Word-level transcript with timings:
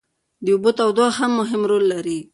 د 0.43 0.45
اوبو 0.55 0.69
تودوخه 0.77 1.15
هم 1.23 1.31
مهم 1.39 1.61
رول 1.69 1.83
لري. 1.93 2.19